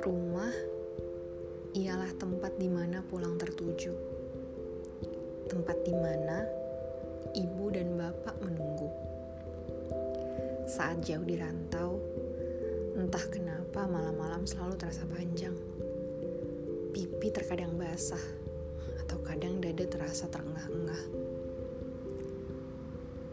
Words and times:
Rumah 0.00 0.48
ialah 1.76 2.08
tempat 2.16 2.56
di 2.56 2.72
mana 2.72 3.04
pulang 3.04 3.36
tertuju. 3.36 3.92
Tempat 5.44 5.76
di 5.84 5.92
mana 5.92 6.40
ibu 7.36 7.68
dan 7.68 8.00
bapak 8.00 8.40
menunggu. 8.40 8.88
Saat 10.64 11.04
jauh 11.04 11.20
di 11.28 11.36
rantau, 11.36 12.00
entah 12.96 13.28
kenapa 13.28 13.84
malam-malam 13.84 14.48
selalu 14.48 14.80
terasa 14.80 15.04
panjang. 15.04 15.52
Pipi 16.96 17.28
terkadang 17.28 17.76
basah, 17.76 18.24
atau 19.04 19.20
kadang 19.20 19.60
dada 19.60 19.84
terasa 19.84 20.32
terengah-engah. 20.32 21.28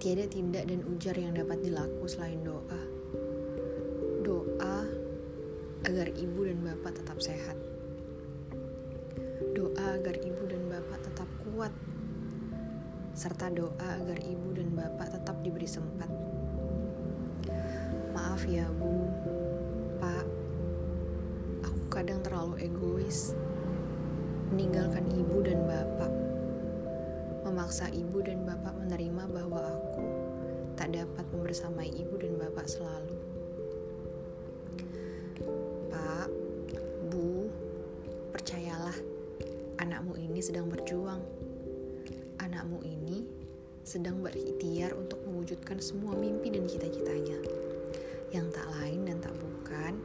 Tiada 0.00 0.24
tindak 0.24 0.64
dan 0.64 0.80
ujar 0.88 1.12
yang 1.12 1.36
dapat 1.36 1.60
dilaku 1.60 2.08
selain 2.08 2.40
doa. 2.40 2.80
Doa 4.24 4.88
agar 5.84 6.08
ibu 6.16 6.40
dan 6.48 6.64
bapak 6.64 6.96
tetap 6.96 7.20
sehat. 7.20 7.52
Doa 9.52 10.00
agar 10.00 10.16
ibu 10.24 10.48
dan 10.48 10.72
bapak 10.72 11.04
tetap 11.04 11.28
kuat. 11.44 11.68
Serta 13.12 13.52
doa 13.52 14.00
agar 14.00 14.16
ibu 14.24 14.48
dan 14.56 14.72
bapak 14.72 15.20
tetap 15.20 15.36
diberi 15.44 15.68
sempat. 15.68 16.08
Maaf 18.16 18.40
ya, 18.48 18.72
Bu. 18.72 19.04
Pak. 20.00 20.24
Aku 21.68 21.82
kadang 21.92 22.24
terlalu 22.24 22.72
egois. 22.72 23.36
Meninggalkan 24.48 25.12
ibu 25.12 25.44
dan 25.44 25.60
bapak. 25.68 26.19
Memaksa 27.50 27.90
ibu 27.90 28.22
dan 28.22 28.46
bapak 28.46 28.78
menerima 28.78 29.26
bahwa 29.26 29.58
aku 29.58 30.06
tak 30.78 30.94
dapat 30.94 31.26
membersamai 31.34 31.90
ibu 31.90 32.14
dan 32.14 32.38
bapak 32.38 32.70
selalu. 32.70 33.30
Percayalah, 38.40 38.96
anakmu 39.78 40.16
ini 40.16 40.42
sedang 40.42 40.66
berjuang. 40.66 41.22
Anakmu 42.42 42.82
ini 42.82 43.22
sedang 43.86 44.22
berikhtiar 44.24 44.96
untuk 44.96 45.22
mewujudkan 45.28 45.76
semua 45.78 46.18
mimpi 46.18 46.48
dan 46.48 46.64
cita-citanya. 46.64 47.36
Yang 48.34 48.46
tak 48.56 48.66
lain 48.74 49.06
dan 49.06 49.22
tak 49.22 49.36
bukan 49.36 50.02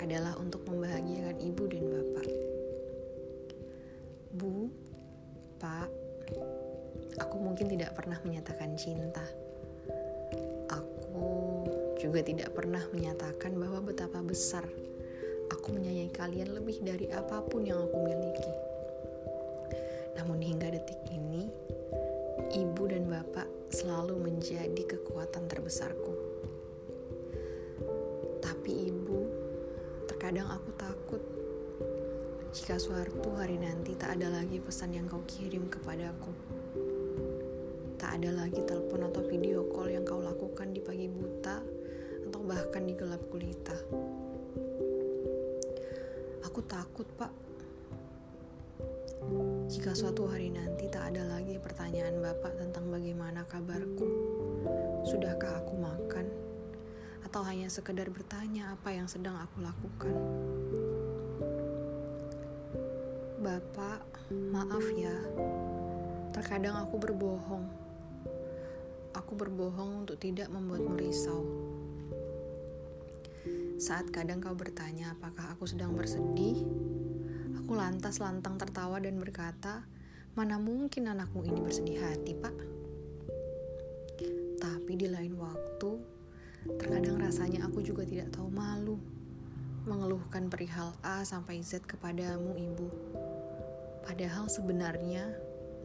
adalah 0.00 0.38
untuk 0.38 0.64
membahagiakan 0.68 1.36
ibu 1.42 1.64
dan 1.68 1.84
bapak. 1.90 2.28
Bu, 4.40 4.70
Pak, 5.58 5.90
mungkin 7.42 7.66
tidak 7.66 7.98
pernah 7.98 8.22
menyatakan 8.22 8.78
cinta. 8.78 9.26
Aku 10.70 11.26
juga 11.98 12.22
tidak 12.22 12.54
pernah 12.54 12.80
menyatakan 12.94 13.58
bahwa 13.58 13.82
betapa 13.82 14.22
besar 14.22 14.64
aku 15.50 15.74
menyayangi 15.74 16.14
kalian 16.14 16.54
lebih 16.54 16.78
dari 16.80 17.10
apa 17.10 17.42
pun 17.44 17.66
yang 17.66 17.82
aku 17.82 17.98
miliki. 18.00 18.52
Namun 20.16 20.38
hingga 20.38 20.70
detik 20.70 21.02
ini, 21.10 21.50
ibu 22.54 22.82
dan 22.86 23.10
bapak 23.10 23.46
selalu 23.74 24.16
menjadi 24.22 24.82
kekuatan 24.86 25.50
terbesarku. 25.50 26.14
Tapi 28.38 28.70
ibu, 28.88 29.20
terkadang 30.06 30.48
aku 30.48 30.70
takut 30.78 31.22
jika 32.52 32.76
suatu 32.76 33.32
hari 33.32 33.56
nanti 33.56 33.96
tak 33.96 34.20
ada 34.20 34.28
lagi 34.28 34.60
pesan 34.60 34.92
yang 34.92 35.08
kau 35.08 35.24
kirim 35.24 35.72
kepadaku. 35.72 36.36
Tak 38.02 38.18
ada 38.18 38.34
lagi 38.34 38.58
telepon 38.66 39.06
atau 39.06 39.22
video 39.22 39.62
call 39.70 39.94
yang 39.94 40.02
kau 40.02 40.18
lakukan 40.18 40.74
di 40.74 40.82
pagi 40.82 41.06
buta 41.06 41.62
atau 42.26 42.42
bahkan 42.42 42.82
di 42.82 42.98
gelap 42.98 43.22
gulita. 43.30 43.78
Aku 46.42 46.66
takut, 46.66 47.06
Pak. 47.14 47.30
Jika 49.70 49.94
suatu 49.94 50.26
hari 50.26 50.50
nanti 50.50 50.90
tak 50.90 51.14
ada 51.14 51.30
lagi 51.30 51.62
pertanyaan 51.62 52.18
Bapak 52.18 52.58
tentang 52.58 52.90
bagaimana 52.90 53.46
kabarku, 53.46 54.10
sudahkah 55.06 55.62
aku 55.62 55.78
makan, 55.78 56.26
atau 57.22 57.46
hanya 57.46 57.70
sekedar 57.70 58.10
bertanya 58.10 58.74
apa 58.74 58.90
yang 58.90 59.06
sedang 59.06 59.38
aku 59.38 59.62
lakukan. 59.62 60.14
Bapak, 63.38 64.02
maaf 64.50 64.90
ya. 64.98 65.14
Terkadang 66.34 66.82
aku 66.82 66.98
berbohong. 66.98 67.81
Aku 69.12 69.36
berbohong 69.36 70.04
untuk 70.04 70.16
tidak 70.16 70.48
membuatmu 70.48 70.96
risau. 70.96 71.44
Saat 73.76 74.14
kadang 74.14 74.38
kau 74.38 74.54
bertanya 74.54 75.12
apakah 75.12 75.52
aku 75.52 75.66
sedang 75.66 75.92
bersedih, 75.92 76.62
aku 77.58 77.74
lantas 77.74 78.22
lantang 78.22 78.56
tertawa 78.56 79.02
dan 79.02 79.18
berkata, 79.18 79.84
mana 80.32 80.56
mungkin 80.56 81.10
anakmu 81.12 81.44
ini 81.44 81.60
bersedih 81.60 81.98
hati, 82.00 82.32
Pak? 82.38 82.56
Tapi 84.62 84.92
di 84.94 85.10
lain 85.10 85.34
waktu, 85.34 85.90
terkadang 86.78 87.18
rasanya 87.18 87.66
aku 87.66 87.82
juga 87.82 88.06
tidak 88.06 88.30
tahu 88.32 88.48
malu 88.48 88.96
mengeluhkan 89.82 90.46
perihal 90.46 90.94
A 91.02 91.26
sampai 91.26 91.58
Z 91.58 91.82
kepadamu, 91.82 92.54
Ibu. 92.54 92.88
Padahal 94.06 94.46
sebenarnya 94.46 95.26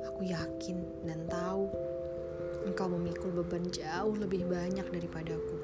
aku 0.00 0.24
yakin 0.24 1.04
dan 1.04 1.28
tahu 1.28 1.68
engkau 2.62 2.86
memikul 2.86 3.34
beban 3.42 3.66
jauh 3.70 4.14
lebih 4.14 4.46
banyak 4.46 4.86
daripadaku. 4.86 5.58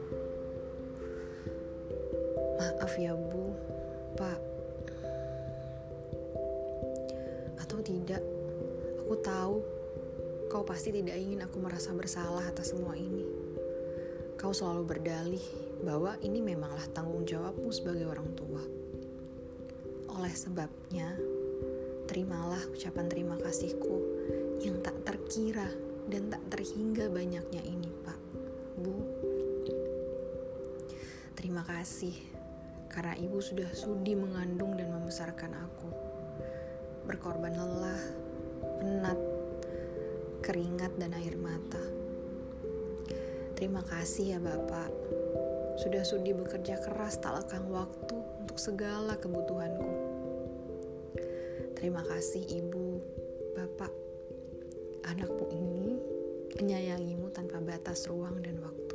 Maaf 2.59 2.92
ya 2.98 3.14
bu, 3.14 3.54
pak. 4.19 4.38
Atau 7.62 7.78
tidak, 7.84 8.22
aku 8.98 9.14
tahu 9.22 9.56
kau 10.48 10.64
pasti 10.64 10.91
tidak 10.91 11.14
ingin 11.20 11.44
aku 11.44 11.60
merasa 11.60 11.94
bersalah 11.94 12.42
atas 12.48 12.75
semua 12.75 12.98
ini. 12.98 13.22
Kau 14.34 14.50
selalu 14.50 14.82
berdalih 14.86 15.44
bahwa 15.86 16.19
ini 16.22 16.42
memanglah 16.42 16.86
tanggung 16.91 17.22
jawabmu 17.22 17.70
sebagai 17.70 18.06
orang 18.10 18.30
tua. 18.34 18.62
Oleh 20.19 20.34
sebabnya, 20.34 21.15
terimalah 22.10 22.62
ucapan 22.75 23.06
terima 23.06 23.36
kasihku 23.38 23.97
yang 24.65 24.82
tak 24.82 24.98
terkira 25.06 25.88
dan 26.09 26.33
tak 26.33 26.43
terhingga 26.49 27.13
banyaknya 27.13 27.61
ini, 27.61 27.93
Pak. 28.03 28.21
Bu, 28.81 28.97
terima 31.37 31.61
kasih 31.69 32.17
karena 32.89 33.13
ibu 33.21 33.39
sudah 33.39 33.69
sudi 33.77 34.17
mengandung 34.17 34.75
dan 34.75 34.89
membesarkan 34.89 35.53
aku. 35.53 35.91
Berkorban 37.05 37.53
lelah, 37.53 38.03
penat, 38.81 39.21
keringat, 40.41 40.93
dan 40.97 41.13
air 41.13 41.37
mata. 41.37 41.81
Terima 43.59 43.83
kasih 43.83 44.37
ya 44.37 44.39
Bapak, 44.39 44.87
sudah 45.83 46.07
sudi 46.07 46.31
bekerja 46.31 46.79
keras 46.79 47.19
tak 47.19 47.43
lekang 47.43 47.67
waktu 47.75 48.15
untuk 48.15 48.55
segala 48.55 49.19
kebutuhanku. 49.19 49.91
Terima 51.75 52.07
kasih 52.07 52.47
Ibu, 52.47 52.87
Bapak, 53.59 53.91
menyayangimu 56.59 57.31
tanpa 57.31 57.63
batas 57.63 58.11
ruang 58.11 58.43
dan 58.43 58.59
waktu. 58.59 58.88